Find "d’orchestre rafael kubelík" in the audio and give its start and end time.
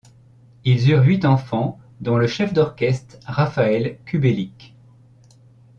2.53-4.73